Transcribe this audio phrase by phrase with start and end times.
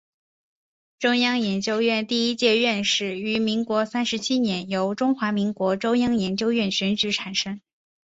[0.97, 7.61] 中央研究院第一届院士于民国三十七年由中华民国中央研究院选举产生。